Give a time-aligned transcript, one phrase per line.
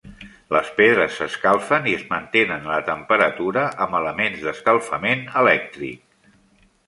[0.55, 6.33] Les pedres s'escalfen i es mantenen a la temperatura amb elements d'escalfament elèctric.